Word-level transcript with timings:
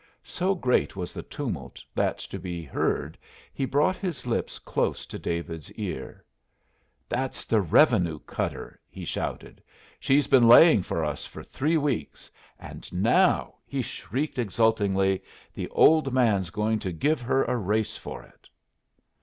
So 0.23 0.55
great 0.55 0.95
was 0.95 1.13
the 1.13 1.21
tumult 1.21 1.83
that 1.93 2.17
to 2.17 2.39
be 2.39 2.63
heard 2.63 3.19
he 3.53 3.65
brought 3.65 3.97
his 3.97 4.25
lips 4.25 4.57
close 4.57 5.05
to 5.05 5.19
David's 5.19 5.71
ear. 5.73 6.25
"That's 7.07 7.45
the 7.45 7.61
revenue 7.61 8.17
cutter!" 8.17 8.79
he 8.89 9.05
shouted. 9.05 9.61
"She's 9.99 10.25
been 10.25 10.47
laying 10.47 10.81
for 10.81 11.05
us 11.05 11.27
for 11.27 11.43
three 11.43 11.77
weeks, 11.77 12.31
and 12.57 12.91
now," 12.91 13.57
he 13.63 13.83
shrieked 13.83 14.39
exultingly, 14.39 15.21
"the 15.53 15.67
old 15.69 16.11
man's 16.11 16.49
going 16.49 16.79
to 16.79 16.91
give 16.91 17.21
her 17.21 17.43
a 17.43 17.55
race 17.55 17.95
for 17.95 18.23
it." 18.23 18.49